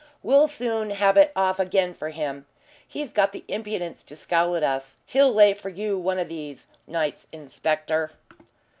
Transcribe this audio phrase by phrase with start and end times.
[0.23, 2.47] We'll soon have it off again for him.
[2.87, 4.97] He's got the impudence to scowl at us.
[5.05, 8.09] He'll lay for you one of these nights, Inspector."